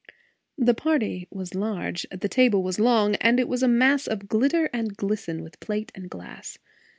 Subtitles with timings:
[0.57, 4.67] The party was large, the table was long; and it was a mass of glitter
[4.73, 6.57] and glisten with plate and glass.